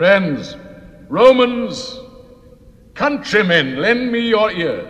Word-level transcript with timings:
Friends, 0.00 0.56
Romans, 1.10 2.00
countrymen, 2.94 3.76
lend 3.76 4.10
me 4.10 4.20
your 4.20 4.50
ears. 4.50 4.86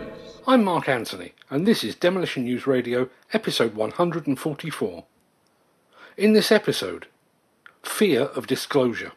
I'm 0.47 0.63
Mark 0.63 0.87
Anthony, 0.87 1.33
and 1.49 1.67
this 1.67 1.83
is 1.83 1.95
Demolition 1.95 2.45
News 2.45 2.65
Radio, 2.65 3.09
episode 3.33 3.75
144. 3.75 5.03
In 6.15 6.31
this 6.31 6.49
episode, 6.49 7.07
fear 7.83 8.21
of 8.21 8.47
disclosure. 8.47 9.11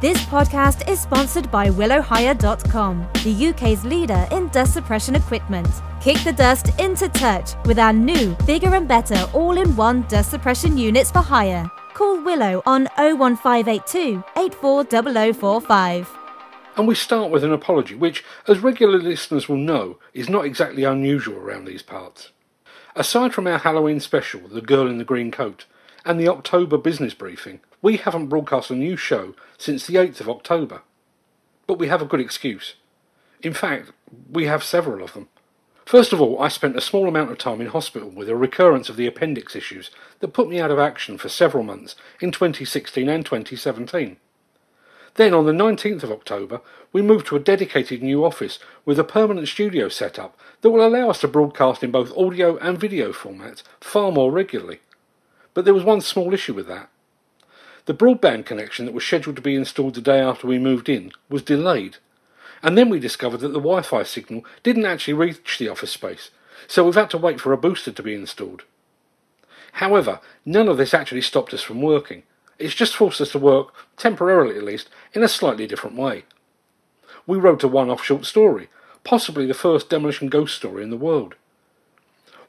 This 0.00 0.16
podcast 0.22 0.88
is 0.88 1.02
sponsored 1.02 1.50
by 1.50 1.68
WillowHire.com, 1.68 3.06
the 3.22 3.48
UK's 3.48 3.84
leader 3.84 4.26
in 4.30 4.48
dust 4.48 4.72
suppression 4.72 5.14
equipment. 5.14 5.68
Kick 6.00 6.16
the 6.24 6.32
dust 6.32 6.70
into 6.80 7.10
touch 7.10 7.50
with 7.66 7.78
our 7.78 7.92
new, 7.92 8.34
bigger 8.46 8.74
and 8.74 8.88
better 8.88 9.28
all 9.34 9.58
in 9.58 9.76
one 9.76 10.06
dust 10.08 10.30
suppression 10.30 10.78
units 10.78 11.10
for 11.10 11.20
hire. 11.20 11.70
Call 11.96 12.20
Willow 12.20 12.62
on 12.66 12.88
01582 12.98 14.22
840045. 14.36 16.18
And 16.76 16.86
we 16.86 16.94
start 16.94 17.30
with 17.30 17.42
an 17.42 17.54
apology, 17.54 17.94
which, 17.94 18.22
as 18.46 18.58
regular 18.58 18.98
listeners 18.98 19.48
will 19.48 19.56
know, 19.56 19.98
is 20.12 20.28
not 20.28 20.44
exactly 20.44 20.84
unusual 20.84 21.38
around 21.38 21.64
these 21.64 21.80
parts. 21.80 22.32
Aside 22.94 23.32
from 23.32 23.46
our 23.46 23.56
Halloween 23.56 24.00
special, 24.00 24.46
The 24.46 24.60
Girl 24.60 24.86
in 24.90 24.98
the 24.98 25.04
Green 25.04 25.30
Coat, 25.30 25.64
and 26.04 26.20
the 26.20 26.28
October 26.28 26.76
business 26.76 27.14
briefing, 27.14 27.60
we 27.80 27.96
haven't 27.96 28.26
broadcast 28.26 28.70
a 28.70 28.74
new 28.74 28.98
show 28.98 29.34
since 29.56 29.86
the 29.86 29.94
8th 29.94 30.20
of 30.20 30.28
October. 30.28 30.82
But 31.66 31.78
we 31.78 31.88
have 31.88 32.02
a 32.02 32.06
good 32.06 32.20
excuse. 32.20 32.74
In 33.40 33.54
fact, 33.54 33.92
we 34.30 34.44
have 34.44 34.62
several 34.62 35.02
of 35.02 35.14
them. 35.14 35.30
First 35.86 36.12
of 36.12 36.20
all, 36.20 36.42
I 36.42 36.48
spent 36.48 36.76
a 36.76 36.80
small 36.80 37.06
amount 37.06 37.30
of 37.30 37.38
time 37.38 37.60
in 37.60 37.68
hospital 37.68 38.10
with 38.10 38.28
a 38.28 38.34
recurrence 38.34 38.88
of 38.88 38.96
the 38.96 39.06
appendix 39.06 39.54
issues 39.54 39.92
that 40.18 40.32
put 40.32 40.48
me 40.48 40.58
out 40.58 40.72
of 40.72 40.80
action 40.80 41.16
for 41.16 41.28
several 41.28 41.62
months 41.62 41.94
in 42.20 42.32
2016 42.32 43.08
and 43.08 43.24
2017. 43.24 44.16
Then, 45.14 45.32
on 45.32 45.46
the 45.46 45.52
19th 45.52 46.02
of 46.02 46.10
October, 46.10 46.60
we 46.92 47.02
moved 47.02 47.28
to 47.28 47.36
a 47.36 47.40
dedicated 47.40 48.02
new 48.02 48.24
office 48.24 48.58
with 48.84 48.98
a 48.98 49.04
permanent 49.04 49.46
studio 49.46 49.88
set 49.88 50.18
up 50.18 50.36
that 50.60 50.70
will 50.70 50.84
allow 50.84 51.08
us 51.08 51.20
to 51.20 51.28
broadcast 51.28 51.84
in 51.84 51.92
both 51.92 52.16
audio 52.18 52.56
and 52.56 52.80
video 52.80 53.12
formats 53.12 53.62
far 53.80 54.10
more 54.10 54.32
regularly. 54.32 54.80
But 55.54 55.64
there 55.64 55.72
was 55.72 55.84
one 55.84 56.00
small 56.00 56.34
issue 56.34 56.52
with 56.52 56.66
that. 56.66 56.90
The 57.84 57.94
broadband 57.94 58.44
connection 58.44 58.86
that 58.86 58.94
was 58.94 59.04
scheduled 59.04 59.36
to 59.36 59.42
be 59.42 59.54
installed 59.54 59.94
the 59.94 60.00
day 60.00 60.18
after 60.18 60.48
we 60.48 60.58
moved 60.58 60.88
in 60.88 61.12
was 61.28 61.42
delayed. 61.42 61.98
And 62.62 62.76
then 62.76 62.88
we 62.88 62.98
discovered 62.98 63.38
that 63.38 63.48
the 63.48 63.60
Wi 63.60 63.82
Fi 63.82 64.02
signal 64.02 64.44
didn't 64.62 64.86
actually 64.86 65.14
reach 65.14 65.58
the 65.58 65.68
office 65.68 65.92
space, 65.92 66.30
so 66.66 66.84
we've 66.84 66.94
had 66.94 67.10
to 67.10 67.18
wait 67.18 67.40
for 67.40 67.52
a 67.52 67.58
booster 67.58 67.92
to 67.92 68.02
be 68.02 68.14
installed. 68.14 68.64
However, 69.72 70.20
none 70.44 70.68
of 70.68 70.78
this 70.78 70.94
actually 70.94 71.20
stopped 71.20 71.52
us 71.52 71.62
from 71.62 71.82
working. 71.82 72.22
It's 72.58 72.74
just 72.74 72.96
forced 72.96 73.20
us 73.20 73.32
to 73.32 73.38
work, 73.38 73.74
temporarily 73.96 74.56
at 74.56 74.64
least, 74.64 74.88
in 75.12 75.22
a 75.22 75.28
slightly 75.28 75.66
different 75.66 75.96
way. 75.96 76.24
We 77.26 77.36
wrote 77.36 77.62
a 77.62 77.68
one 77.68 77.90
off 77.90 78.02
short 78.02 78.24
story, 78.24 78.68
possibly 79.04 79.46
the 79.46 79.54
first 79.54 79.90
demolition 79.90 80.28
ghost 80.28 80.56
story 80.56 80.82
in 80.82 80.90
the 80.90 80.96
world. 80.96 81.34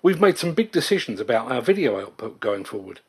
We've 0.02 0.22
made 0.22 0.38
some 0.38 0.54
big 0.54 0.72
decisions 0.72 1.20
about 1.20 1.52
our 1.52 1.62
video 1.62 2.00
output 2.00 2.40
going 2.40 2.64
forward. 2.64 3.02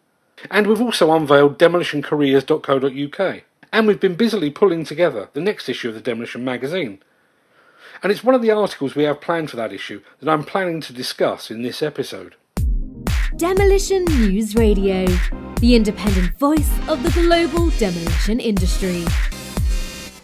And 0.50 0.66
we've 0.66 0.80
also 0.80 1.12
unveiled 1.12 1.58
demolitioncareers.co.uk. 1.58 3.42
And 3.72 3.86
we've 3.86 4.00
been 4.00 4.14
busily 4.14 4.50
pulling 4.50 4.84
together 4.84 5.28
the 5.34 5.40
next 5.40 5.68
issue 5.68 5.88
of 5.88 5.94
the 5.94 6.00
Demolition 6.00 6.44
magazine. 6.44 7.00
And 8.02 8.10
it's 8.10 8.24
one 8.24 8.34
of 8.34 8.42
the 8.42 8.50
articles 8.50 8.94
we 8.94 9.04
have 9.04 9.20
planned 9.20 9.50
for 9.50 9.56
that 9.56 9.72
issue 9.72 10.00
that 10.20 10.28
I'm 10.28 10.44
planning 10.44 10.80
to 10.82 10.92
discuss 10.92 11.50
in 11.50 11.62
this 11.62 11.82
episode. 11.82 12.36
Demolition 13.36 14.04
News 14.04 14.54
Radio, 14.54 15.04
the 15.60 15.76
independent 15.76 16.36
voice 16.38 16.70
of 16.88 17.02
the 17.02 17.10
global 17.10 17.70
demolition 17.70 18.40
industry. 18.40 19.04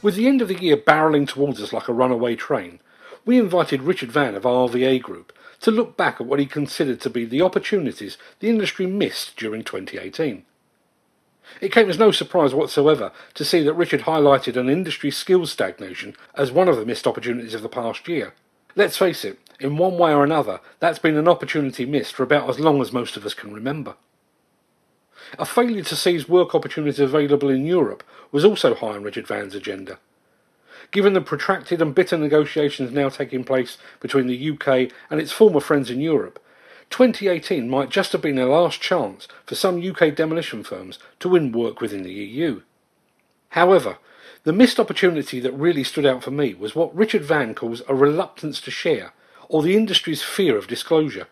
With 0.03 0.17
the 0.17 0.27
end 0.27 0.41
of 0.41 0.49
the 0.49 0.61
year 0.61 0.77
barreling 0.77 1.29
towards 1.29 1.63
us 1.63 1.73
like 1.73 1.89
a 1.89 1.93
runaway 1.93 2.37
train, 2.37 2.81
we 3.25 3.39
invited 3.39 3.83
Richard 3.83 4.13
Vann 4.13 4.35
of 4.35 4.43
RVA 4.45 5.01
Group 5.03 5.33
to 5.61 5.71
look 5.71 5.97
back 5.97 6.21
at 6.21 6.27
what 6.27 6.41
he 6.41 6.47
considered 6.47 7.01
to 7.01 7.11
be 7.11 7.25
the 7.25 7.43
opportunities 7.43 8.19
the 8.41 8.49
industry 8.49 8.87
missed 8.87 9.37
during 9.37 9.65
2018. 9.65 10.45
It 11.61 11.73
came 11.73 11.89
as 11.89 11.99
no 11.99 12.11
surprise 12.11 12.55
whatsoever 12.55 13.13
to 13.35 13.45
see 13.45 13.63
that 13.63 13.75
Richard 13.75 14.03
highlighted 14.03 14.57
an 14.57 14.69
industry 14.69 15.11
skills 15.11 15.53
stagnation 15.53 16.17
as 16.35 16.51
one 16.51 16.69
of 16.69 16.77
the 16.77 16.87
missed 16.87 17.07
opportunities 17.07 17.55
of 17.55 17.63
the 17.63 17.69
past 17.69 18.09
year. 18.09 18.35
Let's 18.77 18.99
face 18.99 19.25
it, 19.25 19.39
in 19.61 19.77
one 19.77 19.99
way 19.99 20.13
or 20.13 20.25
another, 20.25 20.61
that's 20.81 20.99
been 20.99 21.17
an 21.17 21.29
opportunity 21.29 21.87
missed 21.87 22.15
for 22.15 22.23
about 22.23 22.51
as 22.51 22.59
long 22.59 22.81
as 22.81 22.93
most 22.93 23.17
of 23.17 23.25
us 23.25 23.35
can 23.35 23.55
remember. 23.55 23.95
A 25.39 25.45
failure 25.45 25.83
to 25.85 25.97
seize 25.97 26.29
work 26.29 26.55
opportunities 26.55 27.01
available 27.01 27.49
in 27.49 27.67
Europe 27.67 28.03
was 28.33 28.45
also 28.45 28.75
high 28.75 28.89
on 28.89 29.03
Richard 29.03 29.27
Vann's 29.27 29.55
agenda. 29.55 29.99
Given 30.91 31.13
the 31.13 31.21
protracted 31.21 31.81
and 31.81 31.95
bitter 31.95 32.19
negotiations 32.19 32.93
now 32.93 33.09
taking 33.09 33.45
place 33.45 33.79
between 34.01 34.27
the 34.27 34.51
UK 34.51 34.93
and 35.11 35.21
its 35.21 35.33
former 35.33 35.61
friends 35.61 35.91
in 35.91 36.01
Europe, 36.01 36.44
2018 36.95 37.69
might 37.69 37.91
just 37.91 38.13
have 38.13 38.23
been 38.23 38.39
a 38.39 38.47
last 38.47 38.81
chance 38.81 39.27
for 39.45 39.57
some 39.57 39.83
UK 39.85 40.15
demolition 40.15 40.63
firms 40.63 41.01
to 41.19 41.29
win 41.29 41.51
work 41.51 41.81
within 41.81 42.05
the 42.05 42.13
EU. 42.13 42.63
However, 43.49 43.99
the 44.45 44.53
missed 44.53 44.79
opportunity 44.79 45.41
that 45.41 45.51
really 45.51 45.83
stood 45.83 46.07
out 46.07 46.23
for 46.23 46.31
me 46.31 46.55
was 46.55 46.77
what 46.77 46.95
Richard 46.95 47.23
Vann 47.25 47.53
calls 47.53 47.83
a 47.89 47.97
reluctance 47.97 48.61
to 48.61 48.71
share, 48.71 49.13
or 49.49 49.61
the 49.61 49.75
industry's 49.75 50.23
fear 50.23 50.57
of 50.57 50.69
disclosure. 50.69 51.27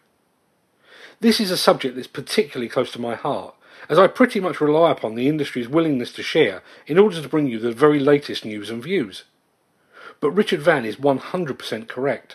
This 1.21 1.39
is 1.39 1.53
a 1.53 1.57
subject 1.57 1.95
that's 1.95 2.09
particularly 2.09 2.69
close 2.69 2.91
to 2.91 3.01
my 3.01 3.15
heart, 3.15 3.55
as 3.89 4.01
I 4.01 4.09
pretty 4.09 4.41
much 4.41 4.61
rely 4.61 4.91
upon 4.91 5.15
the 5.15 5.29
industry's 5.29 5.69
willingness 5.69 6.13
to 6.15 6.25
share 6.25 6.65
in 6.89 6.99
order 6.99 7.23
to 7.23 7.29
bring 7.29 7.47
you 7.47 7.61
the 7.61 7.71
very 7.71 8.01
latest 8.01 8.45
news 8.45 8.69
and 8.69 8.83
views. 8.83 9.23
But 10.19 10.33
Richard 10.33 10.61
Vann 10.61 10.85
is 10.85 10.97
100% 10.97 11.87
correct. 11.87 12.35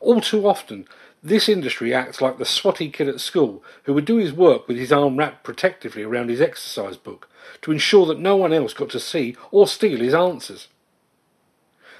All 0.00 0.22
too 0.22 0.48
often, 0.48 0.86
this 1.22 1.48
industry 1.48 1.92
acts 1.92 2.20
like 2.20 2.38
the 2.38 2.44
swotty 2.44 2.92
kid 2.92 3.08
at 3.08 3.20
school 3.20 3.62
who 3.84 3.94
would 3.94 4.04
do 4.04 4.16
his 4.16 4.32
work 4.32 4.68
with 4.68 4.76
his 4.76 4.92
arm 4.92 5.16
wrapped 5.16 5.42
protectively 5.42 6.02
around 6.02 6.30
his 6.30 6.40
exercise 6.40 6.96
book 6.96 7.28
to 7.62 7.72
ensure 7.72 8.06
that 8.06 8.20
no 8.20 8.36
one 8.36 8.52
else 8.52 8.72
got 8.72 8.90
to 8.90 9.00
see 9.00 9.36
or 9.50 9.66
steal 9.66 9.98
his 9.98 10.14
answers. 10.14 10.68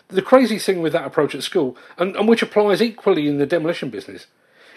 The 0.08 0.22
crazy 0.22 0.58
thing 0.58 0.80
with 0.80 0.92
that 0.92 1.04
approach 1.04 1.34
at 1.34 1.42
school, 1.42 1.76
and, 1.98 2.16
and 2.16 2.28
which 2.28 2.42
applies 2.42 2.80
equally 2.80 3.28
in 3.28 3.38
the 3.38 3.46
demolition 3.46 3.90
business, 3.90 4.26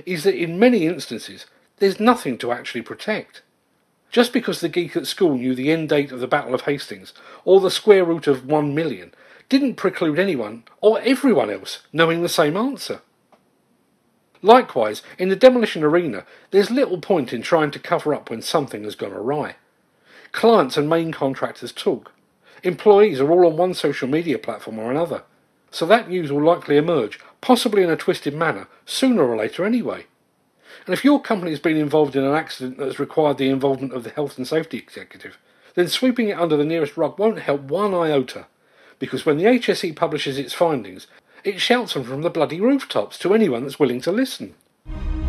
is 0.05 0.23
that 0.23 0.35
in 0.35 0.59
many 0.59 0.85
instances 0.85 1.45
there's 1.77 1.99
nothing 1.99 2.37
to 2.39 2.51
actually 2.51 2.81
protect. 2.81 3.41
Just 4.11 4.33
because 4.33 4.59
the 4.59 4.69
geek 4.69 4.97
at 4.97 5.07
school 5.07 5.37
knew 5.37 5.55
the 5.55 5.71
end 5.71 5.87
date 5.87 6.11
of 6.11 6.19
the 6.19 6.27
Battle 6.27 6.53
of 6.53 6.61
Hastings 6.61 7.13
or 7.45 7.61
the 7.61 7.71
square 7.71 8.03
root 8.03 8.27
of 8.27 8.45
one 8.45 8.75
million 8.75 9.13
didn't 9.47 9.75
preclude 9.75 10.19
anyone 10.19 10.63
or 10.81 10.99
everyone 11.01 11.49
else 11.49 11.79
knowing 11.93 12.21
the 12.21 12.29
same 12.29 12.57
answer. 12.57 13.01
Likewise, 14.41 15.03
in 15.17 15.29
the 15.29 15.35
demolition 15.35 15.83
arena, 15.83 16.25
there's 16.49 16.71
little 16.71 16.99
point 16.99 17.31
in 17.31 17.41
trying 17.41 17.71
to 17.71 17.79
cover 17.79 18.13
up 18.13 18.29
when 18.29 18.41
something 18.41 18.83
has 18.83 18.95
gone 18.95 19.13
awry. 19.13 19.55
Clients 20.31 20.77
and 20.77 20.89
main 20.89 21.11
contractors 21.11 21.71
talk. 21.71 22.11
Employees 22.63 23.19
are 23.19 23.31
all 23.31 23.45
on 23.45 23.57
one 23.57 23.73
social 23.73 24.07
media 24.07 24.37
platform 24.37 24.79
or 24.79 24.89
another. 24.89 25.23
So 25.71 25.85
that 25.85 26.09
news 26.09 26.31
will 26.31 26.43
likely 26.43 26.77
emerge, 26.77 27.19
possibly 27.39 27.83
in 27.83 27.89
a 27.89 27.95
twisted 27.95 28.33
manner, 28.33 28.67
sooner 28.85 29.23
or 29.23 29.37
later 29.37 29.65
anyway. 29.65 30.05
And 30.85 30.93
if 30.93 31.05
your 31.05 31.21
company 31.21 31.51
has 31.51 31.59
been 31.59 31.77
involved 31.77 32.15
in 32.15 32.23
an 32.23 32.33
accident 32.33 32.77
that 32.77 32.85
has 32.85 32.99
required 32.99 33.37
the 33.37 33.49
involvement 33.49 33.93
of 33.93 34.03
the 34.03 34.09
health 34.09 34.37
and 34.37 34.47
safety 34.47 34.77
executive, 34.77 35.37
then 35.75 35.87
sweeping 35.87 36.29
it 36.29 36.39
under 36.39 36.57
the 36.57 36.65
nearest 36.65 36.97
rug 36.97 37.17
won't 37.17 37.39
help 37.39 37.61
one 37.61 37.93
iota. 37.93 38.47
Because 38.99 39.25
when 39.25 39.37
the 39.37 39.45
HSE 39.45 39.95
publishes 39.95 40.37
its 40.37 40.53
findings, 40.53 41.07
it 41.43 41.59
shouts 41.59 41.93
them 41.93 42.03
from 42.03 42.21
the 42.21 42.29
bloody 42.29 42.59
rooftops 42.59 43.17
to 43.19 43.33
anyone 43.33 43.63
that's 43.63 43.79
willing 43.79 44.01
to 44.01 44.11
listen. 44.11 44.53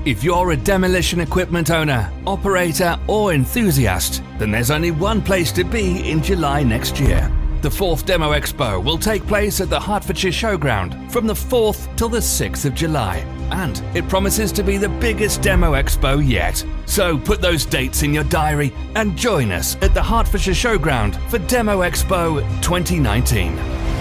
If 0.05 0.25
you're 0.25 0.51
a 0.51 0.57
demolition 0.57 1.21
equipment 1.21 1.71
owner, 1.71 2.13
operator, 2.27 2.99
or 3.07 3.33
enthusiast, 3.33 4.23
then 4.39 4.51
there's 4.51 4.73
only 4.73 4.91
one 4.91 5.23
place 5.23 5.53
to 5.53 5.63
be 5.63 6.11
in 6.11 6.23
July 6.23 6.65
next 6.65 6.99
year. 6.99 7.31
The 7.61 7.71
fourth 7.71 8.05
Demo 8.05 8.33
Expo 8.33 8.83
will 8.83 8.99
take 8.99 9.25
place 9.29 9.61
at 9.61 9.71
the 9.71 9.79
Hertfordshire 9.79 10.33
Showground 10.33 11.13
from 11.13 11.29
the 11.29 11.35
4th 11.35 11.97
till 11.97 12.09
the 12.09 12.19
6th 12.19 12.65
of 12.65 12.75
July. 12.75 13.19
And 13.53 13.81
it 13.95 14.09
promises 14.09 14.51
to 14.53 14.65
be 14.65 14.79
the 14.79 14.89
biggest 14.89 15.43
Demo 15.43 15.75
Expo 15.75 16.21
yet. 16.29 16.65
So 16.87 17.17
put 17.17 17.41
those 17.41 17.65
dates 17.65 18.03
in 18.03 18.13
your 18.13 18.25
diary 18.25 18.73
and 18.97 19.17
join 19.17 19.53
us 19.53 19.77
at 19.77 19.95
the 19.95 20.03
Hertfordshire 20.03 20.55
Showground 20.55 21.15
for 21.31 21.39
Demo 21.39 21.83
Expo 21.83 22.41
2019. 22.63 23.55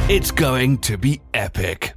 It's 0.09 0.31
going 0.31 0.79
to 0.79 0.97
be 0.97 1.21
epic. 1.35 1.93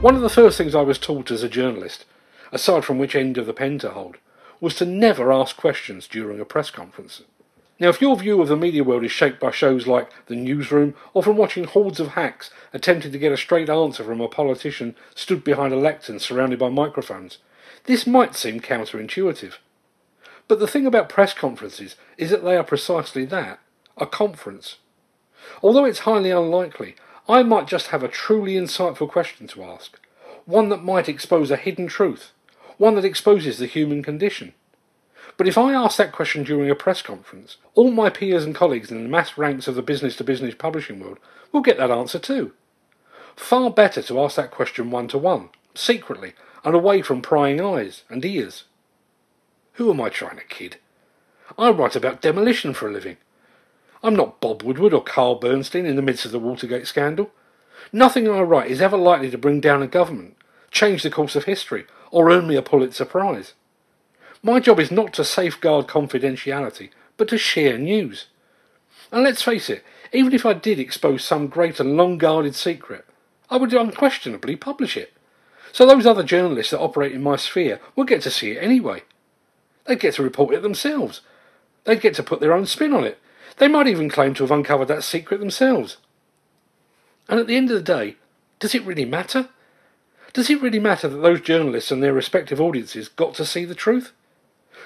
One 0.00 0.14
of 0.14 0.22
the 0.22 0.30
first 0.30 0.56
things 0.56 0.76
I 0.76 0.82
was 0.82 0.96
taught 0.96 1.32
as 1.32 1.42
a 1.42 1.48
journalist, 1.48 2.04
aside 2.52 2.84
from 2.84 3.00
which 3.00 3.16
end 3.16 3.36
of 3.36 3.46
the 3.46 3.52
pen 3.52 3.80
to 3.80 3.90
hold, 3.90 4.18
was 4.60 4.76
to 4.76 4.84
never 4.84 5.32
ask 5.32 5.56
questions 5.56 6.06
during 6.06 6.38
a 6.38 6.44
press 6.44 6.70
conference. 6.70 7.22
Now, 7.80 7.88
if 7.88 8.00
your 8.00 8.16
view 8.16 8.40
of 8.40 8.46
the 8.46 8.56
media 8.56 8.84
world 8.84 9.02
is 9.02 9.10
shaped 9.10 9.40
by 9.40 9.50
shows 9.50 9.88
like 9.88 10.08
The 10.26 10.36
Newsroom, 10.36 10.94
or 11.14 11.24
from 11.24 11.36
watching 11.36 11.64
hordes 11.64 11.98
of 11.98 12.10
hacks 12.10 12.50
attempting 12.72 13.10
to 13.10 13.18
get 13.18 13.32
a 13.32 13.36
straight 13.36 13.68
answer 13.68 14.04
from 14.04 14.20
a 14.20 14.28
politician 14.28 14.94
stood 15.16 15.42
behind 15.42 15.74
a 15.74 15.76
lectern 15.76 16.20
surrounded 16.20 16.60
by 16.60 16.68
microphones, 16.68 17.38
this 17.86 18.06
might 18.06 18.36
seem 18.36 18.60
counterintuitive. 18.60 19.54
But 20.46 20.60
the 20.60 20.68
thing 20.68 20.86
about 20.86 21.08
press 21.08 21.34
conferences 21.34 21.96
is 22.16 22.30
that 22.30 22.44
they 22.44 22.56
are 22.56 22.62
precisely 22.62 23.24
that 23.24 23.58
a 23.96 24.06
conference. 24.06 24.76
Although 25.60 25.86
it's 25.86 26.00
highly 26.00 26.30
unlikely, 26.30 26.94
I 27.28 27.42
might 27.42 27.66
just 27.66 27.88
have 27.88 28.02
a 28.02 28.08
truly 28.08 28.54
insightful 28.54 29.08
question 29.08 29.46
to 29.48 29.62
ask, 29.62 30.00
one 30.46 30.70
that 30.70 30.82
might 30.82 31.10
expose 31.10 31.50
a 31.50 31.56
hidden 31.56 31.86
truth, 31.86 32.32
one 32.78 32.94
that 32.94 33.04
exposes 33.04 33.58
the 33.58 33.66
human 33.66 34.02
condition. 34.02 34.54
But 35.36 35.46
if 35.46 35.58
I 35.58 35.74
ask 35.74 35.98
that 35.98 36.12
question 36.12 36.42
during 36.42 36.70
a 36.70 36.74
press 36.74 37.02
conference, 37.02 37.58
all 37.74 37.90
my 37.90 38.08
peers 38.08 38.44
and 38.44 38.54
colleagues 38.54 38.90
in 38.90 39.02
the 39.02 39.08
mass 39.10 39.36
ranks 39.36 39.68
of 39.68 39.74
the 39.74 39.82
business 39.82 40.16
to 40.16 40.24
business 40.24 40.54
publishing 40.54 41.00
world 41.00 41.18
will 41.52 41.60
get 41.60 41.76
that 41.76 41.90
answer 41.90 42.18
too. 42.18 42.54
Far 43.36 43.70
better 43.70 44.02
to 44.02 44.20
ask 44.20 44.36
that 44.36 44.50
question 44.50 44.90
one 44.90 45.06
to 45.08 45.18
one, 45.18 45.50
secretly, 45.74 46.32
and 46.64 46.74
away 46.74 47.02
from 47.02 47.20
prying 47.20 47.60
eyes 47.60 48.04
and 48.08 48.24
ears. 48.24 48.64
Who 49.74 49.90
am 49.90 50.00
I 50.00 50.08
trying 50.08 50.38
to 50.38 50.44
kid? 50.44 50.78
I 51.58 51.70
write 51.70 51.94
about 51.94 52.22
demolition 52.22 52.72
for 52.72 52.88
a 52.88 52.92
living. 52.92 53.18
I'm 54.02 54.14
not 54.14 54.40
Bob 54.40 54.62
Woodward 54.62 54.92
or 54.92 55.02
Carl 55.02 55.36
Bernstein 55.36 55.86
in 55.86 55.96
the 55.96 56.02
midst 56.02 56.24
of 56.24 56.32
the 56.32 56.38
Watergate 56.38 56.86
scandal. 56.86 57.30
Nothing 57.92 58.28
I 58.28 58.40
write 58.40 58.70
is 58.70 58.80
ever 58.80 58.96
likely 58.96 59.30
to 59.30 59.38
bring 59.38 59.60
down 59.60 59.82
a 59.82 59.86
government, 59.86 60.36
change 60.70 61.02
the 61.02 61.10
course 61.10 61.34
of 61.34 61.44
history, 61.44 61.86
or 62.10 62.30
earn 62.30 62.46
me 62.46 62.56
a 62.56 62.62
Pulitzer 62.62 63.04
Prize. 63.04 63.54
My 64.42 64.60
job 64.60 64.78
is 64.78 64.90
not 64.90 65.12
to 65.14 65.24
safeguard 65.24 65.86
confidentiality, 65.88 66.90
but 67.16 67.28
to 67.28 67.38
share 67.38 67.76
news. 67.76 68.26
And 69.10 69.24
let's 69.24 69.42
face 69.42 69.68
it, 69.68 69.84
even 70.12 70.32
if 70.32 70.46
I 70.46 70.52
did 70.52 70.78
expose 70.78 71.24
some 71.24 71.48
great 71.48 71.80
and 71.80 71.96
long 71.96 72.18
guarded 72.18 72.54
secret, 72.54 73.04
I 73.50 73.56
would 73.56 73.72
unquestionably 73.72 74.56
publish 74.56 74.96
it. 74.96 75.12
So 75.72 75.86
those 75.86 76.06
other 76.06 76.22
journalists 76.22 76.70
that 76.70 76.80
operate 76.80 77.12
in 77.12 77.22
my 77.22 77.36
sphere 77.36 77.80
would 77.96 78.08
get 78.08 78.22
to 78.22 78.30
see 78.30 78.52
it 78.52 78.62
anyway. 78.62 79.02
They'd 79.86 80.00
get 80.00 80.14
to 80.14 80.22
report 80.22 80.54
it 80.54 80.62
themselves. 80.62 81.22
They'd 81.84 82.00
get 82.00 82.14
to 82.14 82.22
put 82.22 82.40
their 82.40 82.52
own 82.52 82.66
spin 82.66 82.92
on 82.92 83.04
it. 83.04 83.18
They 83.58 83.68
might 83.68 83.88
even 83.88 84.08
claim 84.08 84.34
to 84.34 84.44
have 84.44 84.50
uncovered 84.50 84.88
that 84.88 85.04
secret 85.04 85.40
themselves. 85.40 85.98
And 87.28 87.38
at 87.38 87.46
the 87.46 87.56
end 87.56 87.70
of 87.70 87.76
the 87.76 87.82
day, 87.82 88.16
does 88.58 88.74
it 88.74 88.84
really 88.84 89.04
matter? 89.04 89.48
Does 90.32 90.50
it 90.50 90.62
really 90.62 90.78
matter 90.78 91.08
that 91.08 91.18
those 91.18 91.40
journalists 91.40 91.90
and 91.90 92.02
their 92.02 92.12
respective 92.12 92.60
audiences 92.60 93.08
got 93.08 93.34
to 93.34 93.44
see 93.44 93.64
the 93.64 93.74
truth? 93.74 94.12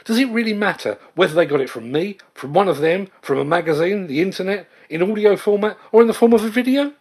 Does 0.05 0.19
it 0.19 0.31
really 0.31 0.55
matter 0.55 0.99
whether 1.15 1.35
they 1.35 1.47
got 1.47 1.61
it 1.61 1.71
from 1.71 1.93
me, 1.93 2.19
from 2.35 2.53
one 2.53 2.69
of 2.69 2.79
them, 2.79 3.09
from 3.21 3.39
a 3.39 3.45
magazine, 3.45 4.07
the 4.07 4.21
internet, 4.21 4.69
in 4.89 5.03
audio 5.03 5.37
format, 5.37 5.77
or 5.93 6.01
in 6.01 6.07
the 6.07 6.15
form 6.15 6.33
of 6.33 6.45
a 6.45 6.49
video? 6.49 6.93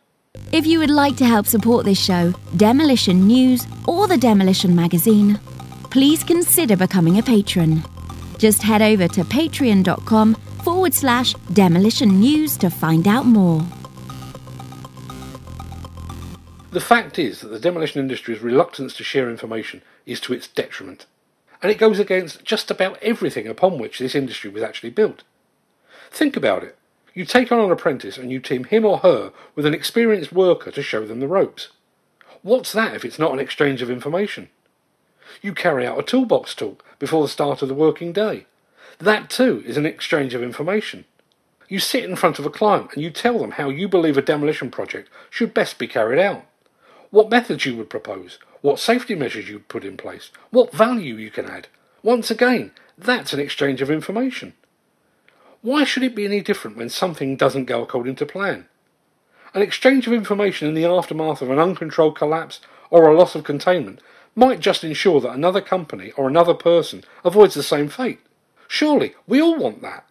If 0.51 0.65
you 0.65 0.79
would 0.79 0.89
like 0.89 1.17
to 1.17 1.25
help 1.25 1.45
support 1.47 1.85
this 1.85 2.03
show, 2.03 2.33
Demolition 2.57 3.25
News, 3.27 3.65
or 3.87 4.07
the 4.07 4.17
Demolition 4.17 4.75
Magazine, 4.75 5.39
please 5.89 6.23
consider 6.23 6.77
becoming 6.77 7.17
a 7.17 7.23
patron. 7.23 7.83
Just 8.37 8.61
head 8.61 8.81
over 8.81 9.07
to 9.07 9.23
patreon.com 9.23 10.35
forward 10.81 10.93
slash 10.95 11.35
demolition 11.53 12.19
news 12.19 12.57
to 12.57 12.67
find 12.67 13.07
out 13.07 13.23
more. 13.23 13.63
The 16.71 16.81
fact 16.81 17.19
is 17.19 17.41
that 17.41 17.49
the 17.49 17.59
demolition 17.59 18.01
industry's 18.01 18.41
reluctance 18.41 18.95
to 18.95 19.03
share 19.03 19.29
information 19.29 19.83
is 20.07 20.19
to 20.21 20.33
its 20.33 20.47
detriment, 20.47 21.05
and 21.61 21.71
it 21.71 21.77
goes 21.77 21.99
against 21.99 22.43
just 22.43 22.71
about 22.71 22.97
everything 23.03 23.45
upon 23.45 23.77
which 23.77 23.99
this 23.99 24.15
industry 24.15 24.49
was 24.49 24.63
actually 24.63 24.89
built. 24.89 25.21
Think 26.09 26.35
about 26.35 26.63
it. 26.63 26.75
You 27.13 27.25
take 27.25 27.51
on 27.51 27.59
an 27.59 27.69
apprentice 27.69 28.17
and 28.17 28.31
you 28.31 28.39
team 28.39 28.63
him 28.63 28.83
or 28.83 28.97
her 28.99 29.33
with 29.53 29.67
an 29.67 29.75
experienced 29.75 30.31
worker 30.31 30.71
to 30.71 30.81
show 30.81 31.05
them 31.05 31.19
the 31.19 31.27
ropes. 31.27 31.67
What's 32.41 32.73
that 32.73 32.95
if 32.95 33.05
it's 33.05 33.19
not 33.19 33.33
an 33.33 33.39
exchange 33.39 33.83
of 33.83 33.91
information? 33.91 34.49
You 35.43 35.53
carry 35.53 35.85
out 35.85 35.99
a 35.99 36.01
toolbox 36.01 36.55
talk 36.55 36.83
before 36.97 37.21
the 37.21 37.29
start 37.29 37.61
of 37.61 37.67
the 37.67 37.75
working 37.75 38.13
day. 38.13 38.47
That 38.99 39.29
too 39.29 39.63
is 39.65 39.77
an 39.77 39.85
exchange 39.85 40.33
of 40.33 40.43
information. 40.43 41.05
You 41.67 41.79
sit 41.79 42.03
in 42.03 42.15
front 42.15 42.37
of 42.37 42.45
a 42.45 42.49
client 42.49 42.91
and 42.93 43.01
you 43.01 43.09
tell 43.09 43.39
them 43.39 43.51
how 43.51 43.69
you 43.69 43.87
believe 43.87 44.17
a 44.17 44.21
demolition 44.21 44.69
project 44.69 45.09
should 45.29 45.53
best 45.53 45.77
be 45.77 45.87
carried 45.87 46.19
out 46.19 46.45
what 47.11 47.29
methods 47.29 47.65
you 47.65 47.75
would 47.75 47.89
propose, 47.89 48.39
what 48.61 48.79
safety 48.79 49.15
measures 49.15 49.49
you'd 49.49 49.67
put 49.67 49.83
in 49.83 49.97
place, 49.97 50.31
what 50.49 50.73
value 50.73 51.15
you 51.15 51.29
can 51.29 51.45
add. 51.45 51.67
Once 52.01 52.31
again, 52.31 52.71
that's 52.97 53.33
an 53.33 53.39
exchange 53.39 53.81
of 53.81 53.91
information. 53.91 54.53
Why 55.61 55.83
should 55.83 56.03
it 56.03 56.15
be 56.15 56.25
any 56.25 56.41
different 56.41 56.77
when 56.77 56.89
something 56.89 57.35
doesn't 57.35 57.65
go 57.65 57.83
according 57.83 58.15
to 58.15 58.25
plan? 58.25 58.65
An 59.53 59.61
exchange 59.61 60.07
of 60.07 60.13
information 60.13 60.69
in 60.69 60.73
the 60.73 60.85
aftermath 60.85 61.41
of 61.41 61.51
an 61.51 61.59
uncontrolled 61.59 62.15
collapse 62.15 62.61
or 62.89 63.07
a 63.07 63.17
loss 63.17 63.35
of 63.35 63.43
containment 63.43 63.99
might 64.33 64.61
just 64.61 64.83
ensure 64.83 65.19
that 65.19 65.33
another 65.33 65.61
company 65.61 66.11
or 66.11 66.27
another 66.27 66.53
person 66.53 67.03
avoids 67.25 67.53
the 67.53 67.61
same 67.61 67.89
fate. 67.89 68.21
Surely, 68.73 69.13
we 69.27 69.41
all 69.41 69.57
want 69.57 69.81
that. 69.81 70.05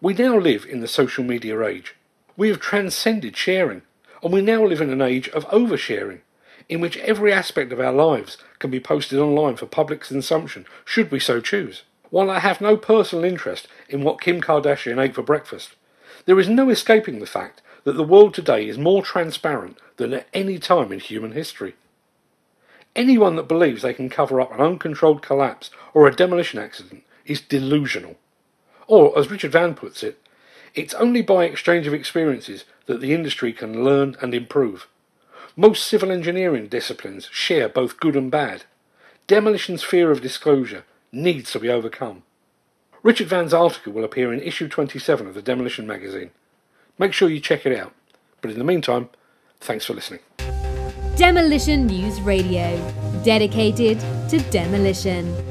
We 0.00 0.14
now 0.14 0.38
live 0.38 0.64
in 0.64 0.80
the 0.80 0.88
social 0.88 1.22
media 1.22 1.62
age. 1.66 1.96
We 2.34 2.48
have 2.48 2.58
transcended 2.58 3.36
sharing, 3.36 3.82
and 4.22 4.32
we 4.32 4.40
now 4.40 4.64
live 4.64 4.80
in 4.80 4.88
an 4.88 5.02
age 5.02 5.28
of 5.28 5.46
oversharing 5.48 6.20
in 6.66 6.80
which 6.80 6.96
every 6.96 7.30
aspect 7.30 7.72
of 7.72 7.78
our 7.78 7.92
lives 7.92 8.38
can 8.58 8.70
be 8.70 8.80
posted 8.80 9.18
online 9.18 9.56
for 9.56 9.66
public 9.66 10.00
consumption, 10.00 10.64
should 10.82 11.10
we 11.10 11.20
so 11.20 11.42
choose. 11.42 11.82
While 12.08 12.30
I 12.30 12.38
have 12.38 12.62
no 12.62 12.74
personal 12.78 13.22
interest 13.22 13.68
in 13.86 14.02
what 14.02 14.22
Kim 14.22 14.40
Kardashian 14.40 14.98
ate 14.98 15.14
for 15.14 15.22
breakfast, 15.22 15.76
there 16.24 16.40
is 16.40 16.48
no 16.48 16.70
escaping 16.70 17.18
the 17.18 17.26
fact 17.26 17.60
that 17.84 17.98
the 17.98 18.02
world 18.02 18.32
today 18.32 18.66
is 18.66 18.78
more 18.78 19.02
transparent 19.02 19.76
than 19.98 20.14
at 20.14 20.26
any 20.32 20.58
time 20.58 20.90
in 20.90 21.00
human 21.00 21.32
history. 21.32 21.74
Anyone 22.96 23.36
that 23.36 23.46
believes 23.46 23.82
they 23.82 23.92
can 23.92 24.08
cover 24.08 24.40
up 24.40 24.54
an 24.54 24.62
uncontrolled 24.62 25.20
collapse 25.20 25.68
or 25.92 26.08
a 26.08 26.16
demolition 26.16 26.58
accident 26.58 27.04
is 27.30 27.40
delusional. 27.40 28.16
Or, 28.88 29.16
as 29.16 29.30
Richard 29.30 29.52
Vann 29.52 29.74
puts 29.74 30.02
it, 30.02 30.20
it's 30.74 30.94
only 30.94 31.22
by 31.22 31.44
exchange 31.44 31.86
of 31.86 31.94
experiences 31.94 32.64
that 32.86 33.00
the 33.00 33.14
industry 33.14 33.52
can 33.52 33.84
learn 33.84 34.16
and 34.20 34.34
improve. 34.34 34.88
Most 35.56 35.86
civil 35.86 36.10
engineering 36.10 36.66
disciplines 36.66 37.28
share 37.30 37.68
both 37.68 38.00
good 38.00 38.16
and 38.16 38.30
bad. 38.30 38.64
Demolition's 39.28 39.84
fear 39.84 40.10
of 40.10 40.20
disclosure 40.20 40.84
needs 41.12 41.52
to 41.52 41.60
be 41.60 41.68
overcome. 41.68 42.24
Richard 43.04 43.28
Vann's 43.28 43.54
article 43.54 43.92
will 43.92 44.04
appear 44.04 44.32
in 44.32 44.40
issue 44.40 44.68
27 44.68 45.26
of 45.28 45.34
the 45.34 45.42
Demolition 45.42 45.86
magazine. 45.86 46.30
Make 46.98 47.12
sure 47.12 47.30
you 47.30 47.40
check 47.40 47.64
it 47.64 47.78
out. 47.78 47.94
But 48.40 48.50
in 48.50 48.58
the 48.58 48.64
meantime, 48.64 49.08
thanks 49.60 49.84
for 49.84 49.94
listening. 49.94 50.20
Demolition 51.16 51.86
News 51.86 52.20
Radio, 52.22 52.76
dedicated 53.22 54.00
to 54.30 54.40
demolition. 54.50 55.49